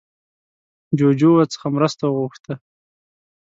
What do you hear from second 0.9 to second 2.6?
جوجو ورڅخه مرسته وغوښته